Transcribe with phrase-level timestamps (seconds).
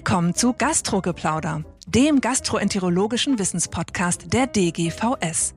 [0.00, 5.54] Willkommen zu Gastrogeplauder, dem gastroenterologischen Wissenspodcast der DGVS.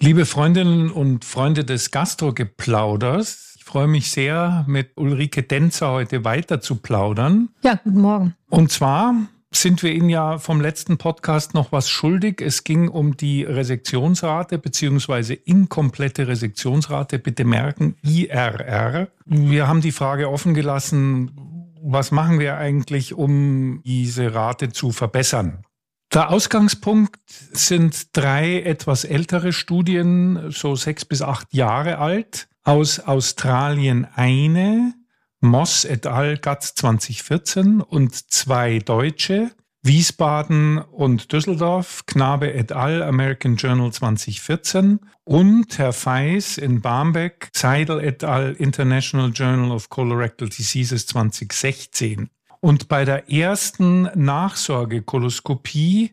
[0.00, 6.60] Liebe Freundinnen und Freunde des Gastrogeplauders, ich freue mich sehr, mit Ulrike Denzer heute weiter
[6.60, 7.50] zu plaudern.
[7.62, 8.34] Ja, guten Morgen.
[8.48, 9.14] Und zwar
[9.52, 12.40] sind wir Ihnen ja vom letzten Podcast noch was schuldig.
[12.40, 17.18] Es ging um die Resektionsrate beziehungsweise inkomplette Resektionsrate.
[17.18, 19.08] Bitte merken, IRR.
[19.26, 21.32] Wir haben die Frage offen gelassen,
[21.82, 25.64] was machen wir eigentlich, um diese Rate zu verbessern?
[26.12, 32.48] Der Ausgangspunkt sind drei etwas ältere Studien, so sechs bis acht Jahre alt.
[32.64, 34.94] Aus Australien eine,
[35.40, 36.36] Moss et al.
[36.36, 39.50] GATS 2014 und zwei deutsche,
[39.82, 43.02] Wiesbaden und Düsseldorf, Knabe et al.
[43.02, 48.52] American Journal 2014 und Herr Feis in Barmbek, Seidel et al.
[48.52, 52.28] International Journal of Colorectal Diseases 2016.
[52.60, 56.12] Und bei der ersten Nachsorgekoloskopie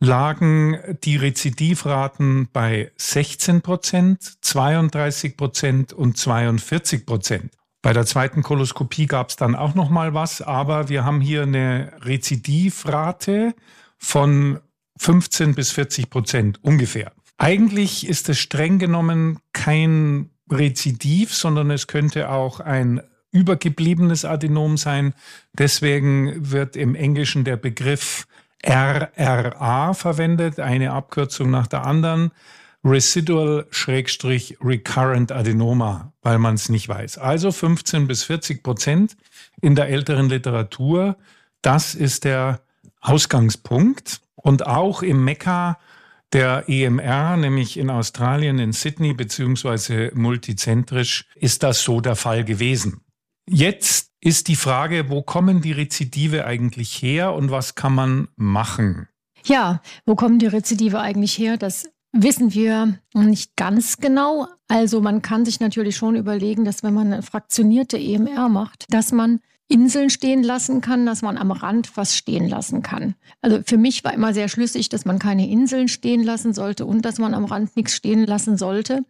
[0.00, 7.52] lagen die Rezidivraten bei 16 Prozent, 32 Prozent und 42 Prozent.
[7.84, 11.42] Bei der zweiten Koloskopie gab es dann auch noch mal was, aber wir haben hier
[11.42, 13.54] eine Rezidivrate
[13.98, 14.58] von
[14.96, 17.12] 15 bis 40 Prozent ungefähr.
[17.36, 25.12] Eigentlich ist es streng genommen kein Rezidiv, sondern es könnte auch ein übergebliebenes Adenom sein.
[25.52, 28.26] Deswegen wird im Englischen der Begriff
[28.64, 32.30] RRA verwendet, eine Abkürzung nach der anderen.
[32.84, 37.18] Residual-Recurrent Adenoma, weil man es nicht weiß.
[37.18, 39.16] Also 15 bis 40 Prozent
[39.60, 41.16] in der älteren Literatur.
[41.62, 42.60] Das ist der
[43.00, 44.20] Ausgangspunkt.
[44.36, 45.78] Und auch im Mekka
[46.32, 53.00] der EMR, nämlich in Australien, in Sydney, beziehungsweise multizentrisch, ist das so der Fall gewesen.
[53.48, 59.08] Jetzt ist die Frage, wo kommen die Rezidive eigentlich her und was kann man machen?
[59.44, 61.56] Ja, wo kommen die Rezidive eigentlich her?
[61.56, 64.46] Das wissen wir nicht ganz genau.
[64.68, 69.12] Also man kann sich natürlich schon überlegen, dass wenn man eine fraktionierte EMR macht, dass
[69.12, 73.14] man Inseln stehen lassen kann, dass man am Rand was stehen lassen kann.
[73.40, 77.04] Also für mich war immer sehr schlüssig, dass man keine Inseln stehen lassen sollte und
[77.04, 79.04] dass man am Rand nichts stehen lassen sollte.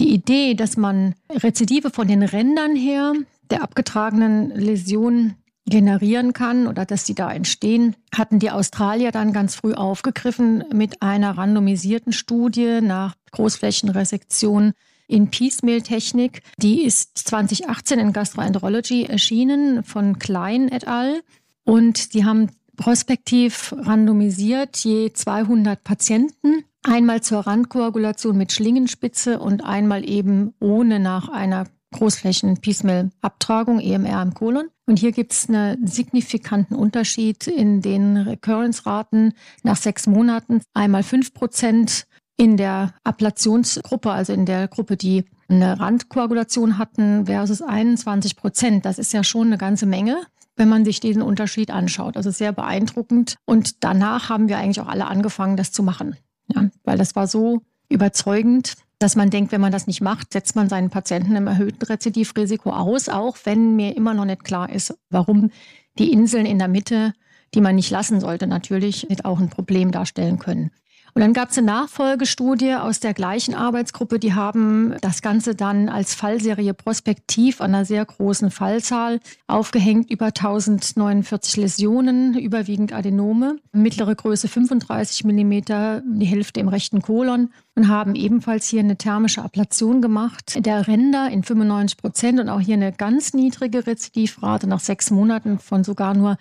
[0.00, 3.14] Die Idee, dass man Rezidive von den Rändern her
[3.50, 9.54] der abgetragenen Läsionen generieren kann oder dass die da entstehen, hatten die Australier dann ganz
[9.54, 14.72] früh aufgegriffen mit einer randomisierten Studie nach Großflächenresektion
[15.06, 16.42] in Piecemeal-Technik.
[16.58, 21.22] Die ist 2018 in Gastroenterology erschienen von Klein et al.
[21.64, 30.08] Und die haben prospektiv randomisiert je 200 Patienten, einmal zur Randkoagulation mit Schlingenspitze und einmal
[30.08, 31.64] eben ohne nach einer
[31.94, 34.68] Großflächen-Piecemeal-Abtragung, EMR im Kolon.
[34.86, 39.32] Und hier gibt es einen signifikanten Unterschied in den Recurrence-Raten
[39.62, 40.60] nach sechs Monaten.
[40.74, 42.06] Einmal fünf Prozent
[42.36, 48.84] in der Ablationsgruppe, also in der Gruppe, die eine Randkoagulation hatten, versus 21 Prozent.
[48.84, 50.20] Das ist ja schon eine ganze Menge,
[50.56, 52.16] wenn man sich diesen Unterschied anschaut.
[52.16, 53.36] Also sehr beeindruckend.
[53.44, 56.16] Und danach haben wir eigentlich auch alle angefangen, das zu machen.
[56.48, 60.56] Ja, weil das war so überzeugend, dass man denkt, wenn man das nicht macht, setzt
[60.56, 64.96] man seinen Patienten im erhöhten Rezidivrisiko aus, auch wenn mir immer noch nicht klar ist,
[65.10, 65.50] warum
[65.98, 67.12] die Inseln in der Mitte,
[67.52, 70.70] die man nicht lassen sollte, natürlich auch ein Problem darstellen können.
[71.14, 75.88] Und dann gab es eine Nachfolgestudie aus der gleichen Arbeitsgruppe, die haben das Ganze dann
[75.88, 84.16] als Fallserie prospektiv an einer sehr großen Fallzahl aufgehängt, über 1049 Läsionen, überwiegend Adenome, mittlere
[84.16, 90.02] Größe 35 Millimeter, die Hälfte im rechten Kolon und haben ebenfalls hier eine thermische Ablation
[90.02, 95.12] gemacht der Ränder in 95 Prozent und auch hier eine ganz niedrige Rezidivrate nach sechs
[95.12, 96.38] Monaten von sogar nur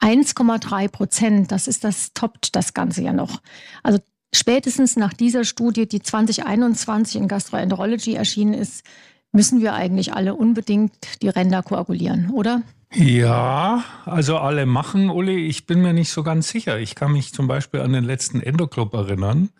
[0.00, 3.40] 1,3 Prozent, das ist das, toppt das Ganze ja noch.
[3.82, 3.98] Also
[4.34, 8.84] spätestens nach dieser Studie, die 2021 in Gastroenterology erschienen ist,
[9.32, 12.62] müssen wir eigentlich alle unbedingt die Ränder koagulieren, oder?
[12.92, 15.46] Ja, also alle machen, Uli.
[15.46, 16.78] Ich bin mir nicht so ganz sicher.
[16.78, 19.50] Ich kann mich zum Beispiel an den letzten Endoclub erinnern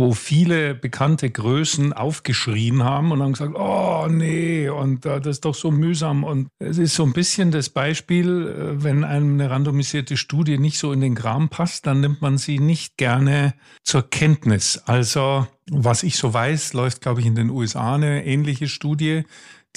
[0.00, 5.44] wo viele bekannte Größen aufgeschrien haben und haben gesagt, oh nee, und äh, das ist
[5.44, 6.22] doch so mühsam.
[6.22, 10.78] Und es ist so ein bisschen das Beispiel, äh, wenn einem eine randomisierte Studie nicht
[10.78, 14.80] so in den Kram passt, dann nimmt man sie nicht gerne zur Kenntnis.
[14.86, 19.24] Also, was ich so weiß, läuft, glaube ich, in den USA eine ähnliche Studie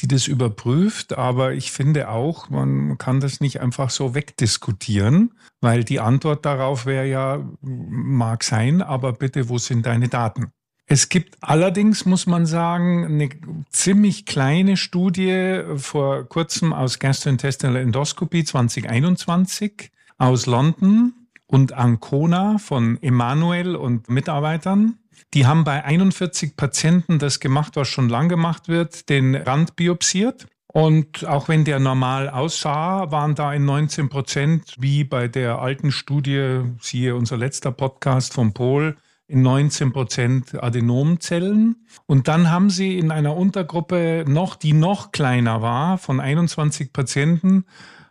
[0.01, 1.17] die das überprüft.
[1.17, 6.85] Aber ich finde auch, man kann das nicht einfach so wegdiskutieren, weil die Antwort darauf
[6.85, 10.51] wäre ja, mag sein, aber bitte, wo sind deine Daten?
[10.87, 13.29] Es gibt allerdings, muss man sagen, eine
[13.69, 21.13] ziemlich kleine Studie vor kurzem aus Gastrointestinal Endoscopy 2021 aus London
[21.47, 24.97] und Ancona von Emanuel und Mitarbeitern.
[25.33, 30.47] Die haben bei 41 Patienten das gemacht, was schon lang gemacht wird, den Rand biopsiert.
[30.73, 35.91] Und auch wenn der normal aussah, waren da in 19 Prozent, wie bei der alten
[35.91, 38.95] Studie, siehe unser letzter Podcast vom Pol,
[39.27, 41.85] in 19 Prozent Adenomzellen.
[42.05, 47.65] Und dann haben sie in einer Untergruppe noch, die noch kleiner war, von 21 Patienten,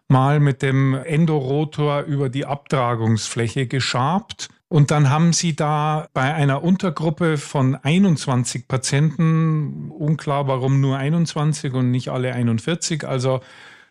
[0.09, 4.49] mal mit dem Endorotor über die Abtragungsfläche geschabt.
[4.71, 11.75] Und dann haben sie da bei einer Untergruppe von 21 Patienten, unklar warum nur 21
[11.75, 13.41] und nicht alle 41, also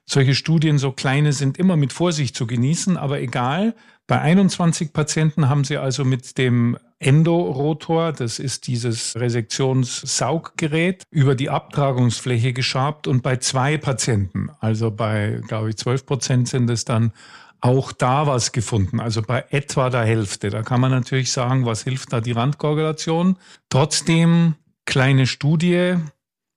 [0.05, 3.75] solche Studien, so kleine, sind immer mit Vorsicht zu genießen, aber egal.
[4.07, 11.49] Bei 21 Patienten haben sie also mit dem Endorotor, das ist dieses Resektionssauggerät, über die
[11.49, 17.11] Abtragungsfläche geschabt und bei zwei Patienten, also bei, glaube ich, 12 Prozent sind es dann
[17.61, 20.49] auch da was gefunden, also bei etwa der Hälfte.
[20.49, 23.37] Da kann man natürlich sagen, was hilft da die Randkoagulation?
[23.69, 25.95] Trotzdem kleine Studie,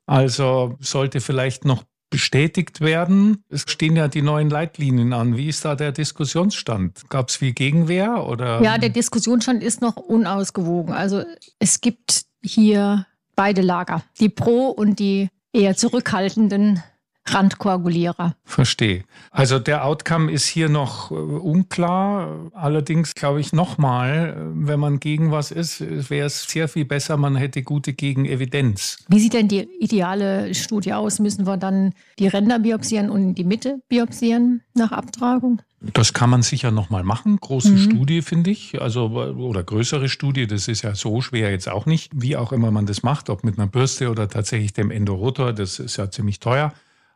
[0.06, 3.42] also sollte vielleicht noch bestätigt werden.
[3.48, 5.36] Es stehen ja die neuen Leitlinien an.
[5.36, 7.08] Wie ist da der Diskussionsstand?
[7.08, 8.62] Gab es viel Gegenwehr oder?
[8.62, 10.92] Ja, der Diskussionsstand ist noch unausgewogen.
[10.92, 11.24] Also
[11.58, 16.82] es gibt hier beide Lager, die Pro- und die eher zurückhaltenden
[17.24, 18.34] Randkoagulierer.
[18.44, 19.04] Verstehe.
[19.30, 22.50] Also der Outcome ist hier noch äh, unklar.
[22.52, 27.16] Allerdings glaube ich nochmal, äh, wenn man gegen was ist, wäre es sehr viel besser,
[27.16, 29.04] man hätte gute Gegenevidenz.
[29.08, 31.20] Wie sieht denn die ideale Studie aus?
[31.20, 35.62] Müssen wir dann die Ränder biopsieren und die Mitte biopsieren nach Abtragung?
[35.94, 37.38] Das kann man sicher nochmal machen.
[37.40, 37.78] Große mhm.
[37.78, 38.80] Studie, finde ich.
[38.80, 40.46] Also, oder größere Studie.
[40.46, 42.12] Das ist ja so schwer jetzt auch nicht.
[42.14, 45.52] Wie auch immer man das macht, ob mit einer Bürste oder tatsächlich dem Endorotor.
[45.52, 46.72] Das ist ja ziemlich teuer.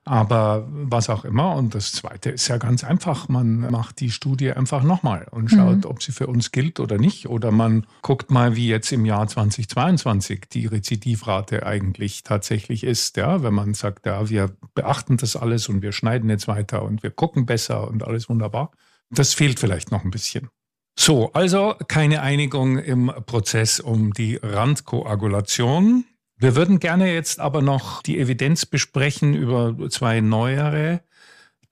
[0.09, 1.57] Aber was auch immer.
[1.57, 3.29] Und das Zweite ist ja ganz einfach.
[3.29, 5.85] Man macht die Studie einfach nochmal und schaut, mhm.
[5.87, 7.29] ob sie für uns gilt oder nicht.
[7.29, 13.17] Oder man guckt mal, wie jetzt im Jahr 2022 die Rezidivrate eigentlich tatsächlich ist.
[13.17, 17.03] Ja, wenn man sagt, ja, wir beachten das alles und wir schneiden jetzt weiter und
[17.03, 18.71] wir gucken besser und alles wunderbar.
[19.11, 20.49] Das fehlt vielleicht noch ein bisschen.
[20.97, 26.05] So, also keine Einigung im Prozess um die Randkoagulation.
[26.39, 31.01] Wir würden gerne jetzt aber noch die Evidenz besprechen über zwei neuere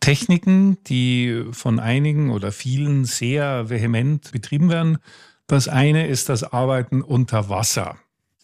[0.00, 4.99] Techniken, die von einigen oder vielen sehr vehement betrieben werden.
[5.46, 7.96] Das eine ist das Arbeiten unter Wasser.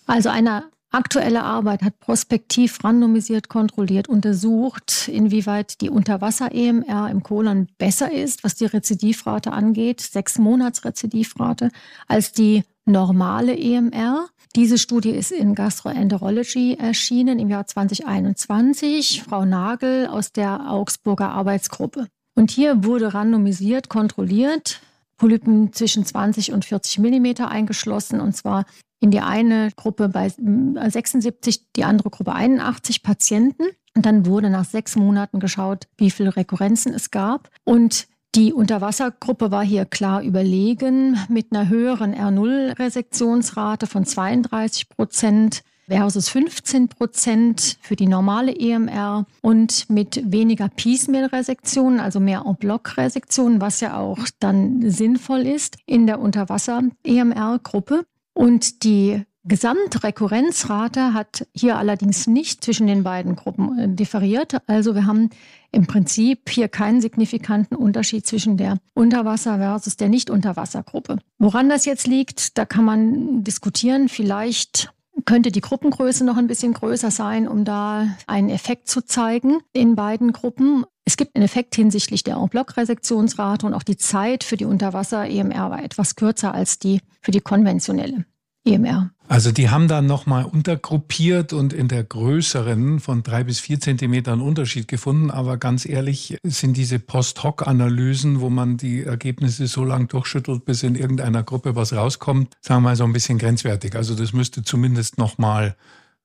[0.06, 8.12] Also eine aktuelle Arbeit hat prospektiv randomisiert kontrolliert untersucht, inwieweit die Unterwasser-EMR im Kolon besser
[8.12, 11.70] ist, was die Rezidivrate angeht, sechs Monats Rezidivrate,
[12.08, 14.28] als die normale EMR.
[14.56, 19.22] Diese Studie ist in Gastroenterology erschienen im Jahr 2021.
[19.22, 22.08] Frau Nagel aus der Augsburger Arbeitsgruppe.
[22.34, 24.80] Und hier wurde randomisiert, kontrolliert,
[25.16, 28.64] Polypen zwischen 20 und 40 Millimeter eingeschlossen, und zwar
[29.00, 33.64] in die eine Gruppe bei 76, die andere Gruppe 81 Patienten.
[33.94, 37.50] Und dann wurde nach sechs Monaten geschaut, wie viele Rekurrenzen es gab.
[37.64, 46.28] Und die Unterwassergruppe war hier klar überlegen mit einer höheren R0-Resektionsrate von 32 Prozent versus
[46.28, 53.98] 15 Prozent für die normale EMR und mit weniger Piecemeal-Resektionen, also mehr En-Bloc-Resektionen, was ja
[53.98, 58.04] auch dann sinnvoll ist in der Unterwasser-EMR-Gruppe.
[58.32, 64.58] Und die Gesamtrekurrenzrate hat hier allerdings nicht zwischen den beiden Gruppen äh, differiert.
[64.66, 65.30] Also wir haben
[65.72, 71.18] im Prinzip hier keinen signifikanten Unterschied zwischen der Unterwasser versus der Nicht-Unterwassergruppe.
[71.38, 74.08] Woran das jetzt liegt, da kann man diskutieren.
[74.08, 74.92] Vielleicht
[75.24, 79.96] könnte die Gruppengröße noch ein bisschen größer sein, um da einen Effekt zu zeigen in
[79.96, 80.84] beiden Gruppen.
[81.04, 85.82] Es gibt einen Effekt hinsichtlich der En-Bloc-Resektionsrate und auch die Zeit für die Unterwasser-EMR war
[85.82, 88.26] etwas kürzer als die für die konventionelle
[88.64, 89.10] EMR.
[89.28, 94.40] Also die haben dann nochmal untergruppiert und in der größeren von drei bis vier Zentimetern
[94.40, 95.30] Unterschied gefunden.
[95.30, 100.96] Aber ganz ehrlich sind diese Post-Hoc-Analysen, wo man die Ergebnisse so lang durchschüttelt, bis in
[100.96, 103.94] irgendeiner Gruppe was rauskommt, sagen wir mal so ein bisschen grenzwertig.
[103.94, 105.76] Also das müsste zumindest nochmal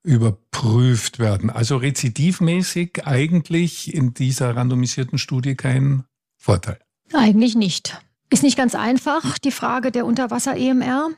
[0.01, 1.49] überprüft werden.
[1.49, 6.05] Also rezidivmäßig eigentlich in dieser randomisierten Studie kein
[6.37, 6.79] Vorteil.
[7.13, 8.01] Eigentlich nicht.
[8.31, 11.09] Ist nicht ganz einfach, die Frage der Unterwasser-EMR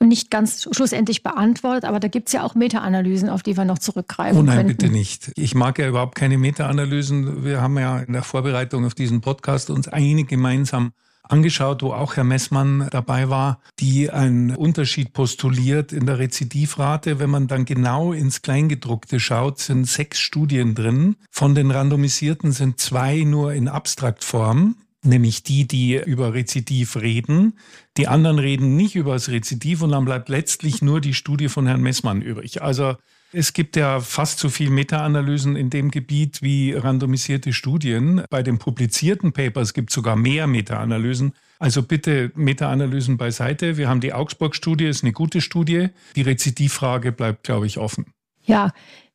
[0.00, 3.78] nicht ganz schlussendlich beantwortet, aber da gibt es ja auch Meta-Analysen, auf die wir noch
[3.78, 4.38] zurückgreifen.
[4.38, 4.76] Oh nein, könnten.
[4.76, 5.32] bitte nicht.
[5.36, 7.44] Ich mag ja überhaupt keine Meta-Analysen.
[7.44, 10.92] Wir haben ja in der Vorbereitung auf diesen Podcast uns einig gemeinsam
[11.26, 17.18] angeschaut, wo auch Herr Messmann dabei war, die einen Unterschied postuliert in der Rezidivrate.
[17.18, 21.16] Wenn man dann genau ins Kleingedruckte schaut, sind sechs Studien drin.
[21.30, 27.58] Von den randomisierten sind zwei nur in Abstraktform nämlich die, die über Rezidiv reden.
[27.96, 31.66] Die anderen reden nicht über das Rezidiv und dann bleibt letztlich nur die Studie von
[31.66, 32.62] Herrn Messmann übrig.
[32.62, 32.96] Also
[33.32, 38.22] es gibt ja fast so viel Meta-Analysen in dem Gebiet wie randomisierte Studien.
[38.30, 41.32] Bei den publizierten Papers gibt es sogar mehr Meta-Analysen.
[41.58, 43.76] Also bitte Meta-Analysen beiseite.
[43.76, 45.88] Wir haben die Augsburg-Studie, ist eine gute Studie.
[46.14, 48.06] Die Rezidivfrage bleibt, glaube ich, offen.
[48.44, 48.72] Ja,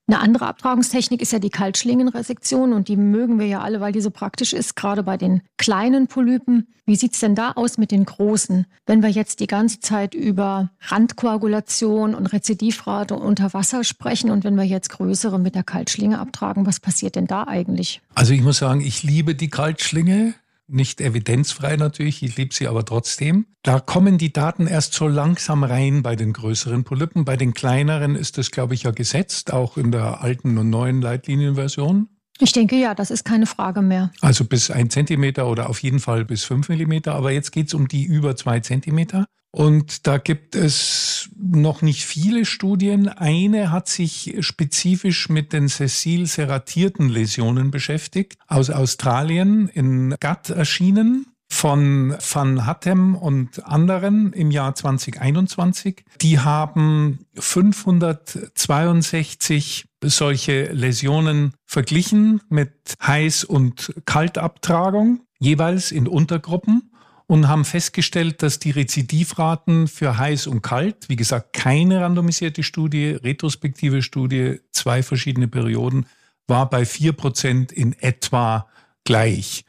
[0.10, 4.02] eine andere Abtragungstechnik ist ja die Kaltschlingenresektion und die mögen wir ja alle, weil die
[4.02, 6.68] so praktisch ist, gerade bei den kleinen Polypen.
[6.88, 8.66] Wie sieht es denn da aus mit den großen?
[8.88, 14.56] Wenn wir jetzt die ganze Zeit über Randkoagulation und Rezidivrate unter Wasser sprechen und wenn
[14.56, 18.02] wir jetzt größere mit der Kaltschlinge abtragen, was passiert denn da eigentlich?
[18.16, 20.34] Also ich muss sagen, ich liebe die Kaltschlinge
[20.70, 23.48] nicht evidenzfrei natürlich, ich liebe sie aber trotzdem.
[23.64, 27.26] Da kommen die Daten erst so langsam rein bei den größeren Polypen.
[27.26, 31.02] Bei den kleineren ist das, glaube ich, ja gesetzt, auch in der alten und neuen
[31.02, 32.08] Leitlinienversion.
[32.42, 34.12] Ich denke ja, das ist keine Frage mehr.
[34.22, 37.16] Also bis ein Zentimeter oder auf jeden Fall bis fünf Millimeter.
[37.16, 39.26] Aber jetzt geht es um die über zwei Zentimeter.
[39.52, 43.08] Und da gibt es noch nicht viele Studien.
[43.08, 52.16] Eine hat sich spezifisch mit den sessil-serratierten Läsionen beschäftigt, aus Australien in GATT erschienen von
[52.32, 56.06] Van Hattem und anderen im Jahr 2021.
[56.22, 66.92] Die haben 562 solche Läsionen verglichen mit Heiß- und Kaltabtragung, jeweils in Untergruppen
[67.30, 73.12] und haben festgestellt, dass die Rezidivraten für heiß und kalt, wie gesagt, keine randomisierte Studie,
[73.12, 76.08] retrospektive Studie, zwei verschiedene Perioden,
[76.48, 78.68] war bei vier Prozent in etwa
[79.04, 79.64] gleich.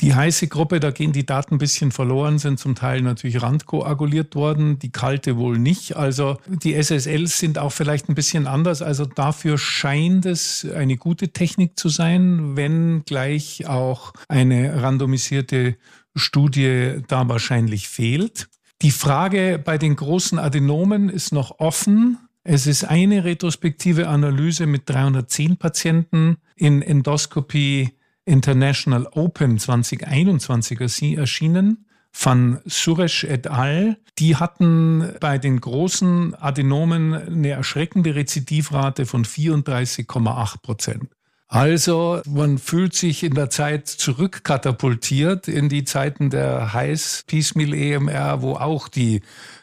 [0.00, 4.34] Die heiße Gruppe, da gehen die Daten ein bisschen verloren, sind zum Teil natürlich randkoaguliert
[4.34, 5.94] worden, die kalte wohl nicht.
[5.94, 8.82] Also die SSLs sind auch vielleicht ein bisschen anders.
[8.82, 15.76] Also dafür scheint es eine gute Technik zu sein, wenn gleich auch eine randomisierte
[16.14, 18.48] Studie da wahrscheinlich fehlt.
[18.82, 22.18] Die Frage bei den großen Adenomen ist noch offen.
[22.42, 27.94] Es ist eine retrospektive Analyse mit 310 Patienten in Endoscopy
[28.26, 30.80] International Open 2021
[31.18, 33.96] erschienen von Suresh et al.
[34.18, 41.10] Die hatten bei den großen Adenomen eine erschreckende Rezidivrate von 34,8 Prozent.
[41.54, 48.42] Also man fühlt sich in der Zeit zurückkatapultiert in die Zeiten der Heiß Piecemeal EMR,
[48.42, 49.20] wo auch die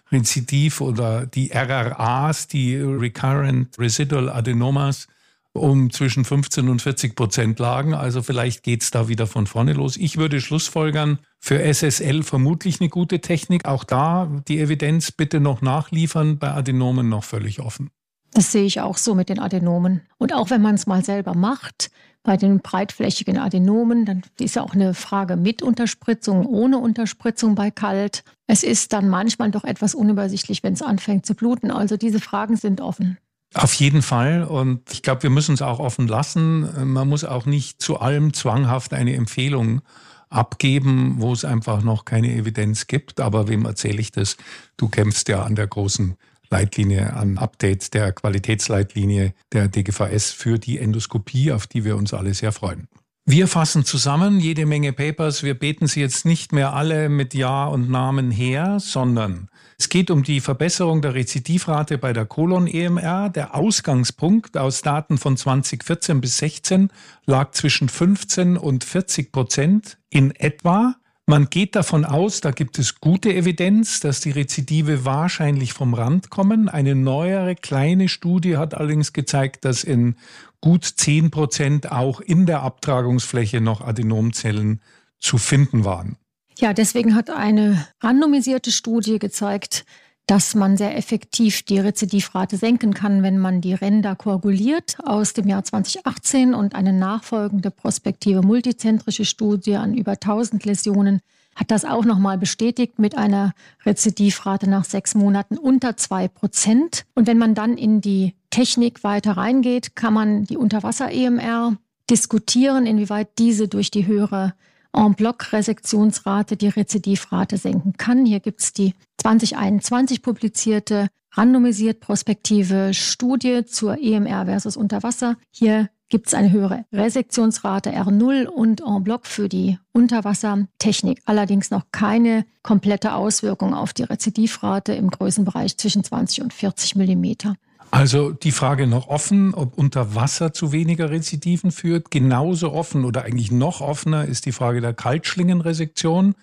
[0.10, 5.10] Rezidiv oder die RRAs, die Recurrent Residual Adenomas,
[5.52, 7.94] um zwischen 15 und 40 Prozent lagen.
[7.94, 9.98] Also vielleicht geht's da wieder von vorne los.
[9.98, 13.66] Ich würde schlussfolgern, für SSL vermutlich eine gute Technik.
[13.66, 17.90] Auch da die Evidenz bitte noch nachliefern, bei Adenomen noch völlig offen.
[18.34, 20.02] Das sehe ich auch so mit den Adenomen.
[20.18, 21.92] Und auch wenn man es mal selber macht,
[22.24, 27.72] bei den breitflächigen Adenomen, dann ist ja auch eine Frage mit Unterspritzung, ohne Unterspritzung bei
[27.72, 28.24] Kalt.
[28.48, 31.72] Es ist dann manchmal doch etwas unübersichtlich, wenn es anfängt zu bluten.
[31.72, 33.18] Also diese Fragen sind offen.
[33.54, 34.44] Auf jeden Fall.
[34.44, 36.94] Und ich glaube, wir müssen es auch offen lassen.
[36.94, 39.82] Man muss auch nicht zu allem zwanghaft eine Empfehlung
[40.30, 43.20] abgeben, wo es einfach noch keine Evidenz gibt.
[43.20, 44.38] Aber wem erzähle ich das?
[44.78, 46.16] Du kämpfst ja an der großen
[46.52, 52.34] Leitlinie, an Update der Qualitätsleitlinie der DGVS für die Endoskopie, auf die wir uns alle
[52.34, 52.88] sehr freuen.
[53.26, 55.44] Wir fassen zusammen jede Menge Papers.
[55.44, 60.12] Wir beten sie jetzt nicht mehr alle mit Ja und Namen her, sondern es geht
[60.12, 63.30] um die Verbesserung der Rezidivrate bei der Kolon-EMR.
[63.30, 66.90] Der Ausgangspunkt aus Daten von 2014 bis 16
[67.26, 70.96] lag zwischen 15 und 40 Prozent in etwa.
[71.32, 76.30] Man geht davon aus, da gibt es gute Evidenz, dass die Rezidive wahrscheinlich vom Rand
[76.30, 76.68] kommen.
[76.68, 80.18] Eine neuere kleine Studie hat allerdings gezeigt, dass in
[80.60, 84.82] gut 10 Prozent auch in der Abtragungsfläche noch Adenomzellen
[85.20, 86.18] zu finden waren.
[86.60, 89.86] Ja, deswegen hat eine randomisierte Studie gezeigt,
[90.32, 95.46] dass man sehr effektiv die Rezidivrate senken kann, wenn man die Ränder koaguliert aus dem
[95.50, 101.20] Jahr 2018 und eine nachfolgende prospektive multizentrische Studie an über 1000 Läsionen
[101.54, 103.52] hat das auch nochmal bestätigt mit einer
[103.86, 107.04] Rezidivrate nach sechs Monaten unter zwei Prozent.
[107.14, 111.76] Und wenn man dann in die Technik weiter reingeht, kann man die Unterwasser-EMR
[112.10, 114.54] diskutieren, inwieweit diese durch die höhere
[114.94, 118.26] En-Bloc-Resektionsrate die Rezidivrate senken kann.
[118.26, 125.38] Hier gibt es die 2021 publizierte randomisiert prospektive Studie zur EMR versus Unterwasser.
[125.52, 131.22] Hier gibt es eine höhere Resektionsrate R0 und en bloc für die Unterwassertechnik.
[131.26, 137.56] Allerdings noch keine komplette Auswirkung auf die Rezidivrate im Größenbereich zwischen 20 und 40 Millimeter.
[137.92, 142.10] Also die Frage noch offen, ob unter Wasser zu weniger Rezidiven führt.
[142.10, 146.36] Genauso offen oder eigentlich noch offener ist die Frage der Kaltschlingenresektion,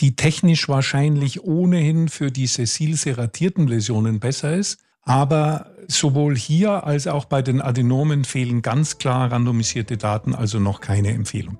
[0.00, 4.80] die technisch wahrscheinlich ohnehin für die sessil-seratierten Läsionen besser ist.
[5.02, 10.80] Aber sowohl hier als auch bei den Adenomen fehlen ganz klar randomisierte Daten, also noch
[10.80, 11.58] keine Empfehlung.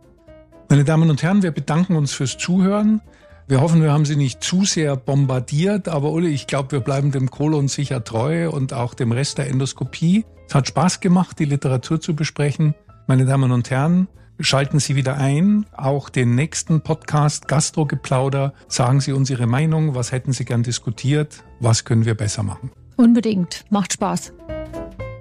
[0.69, 3.01] Meine Damen und Herren, wir bedanken uns fürs Zuhören.
[3.49, 7.13] Wir hoffen, wir haben Sie nicht zu sehr bombardiert, aber Uli, ich glaube, wir bleiben
[7.13, 10.27] dem Kolon sicher treu und auch dem Rest der Endoskopie.
[10.47, 12.75] Es hat Spaß gemacht, die Literatur zu besprechen.
[13.07, 14.07] Meine Damen und Herren,
[14.39, 18.53] schalten Sie wieder ein, auch den nächsten Podcast Gastrogeplauder.
[18.69, 22.71] Sagen Sie uns Ihre Meinung, was hätten Sie gern diskutiert, was können wir besser machen.
[22.97, 23.65] Unbedingt.
[23.71, 24.35] Macht Spaß.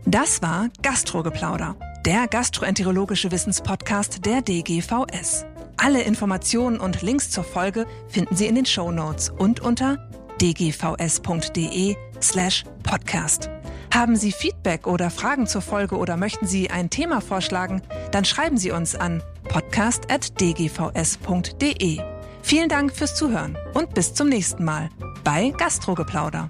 [0.05, 5.45] Das war Gastrogeplauder, der gastroenterologische Wissenspodcast der DGVS.
[5.77, 10.09] Alle Informationen und Links zur Folge finden Sie in den Show Notes und unter
[10.41, 13.49] dgvs.de slash podcast.
[13.93, 17.81] Haben Sie Feedback oder Fragen zur Folge oder möchten Sie ein Thema vorschlagen,
[18.11, 21.99] dann schreiben Sie uns an podcast.dgvs.de.
[22.41, 24.89] Vielen Dank fürs Zuhören und bis zum nächsten Mal
[25.23, 26.49] bei Gastrogeplauder.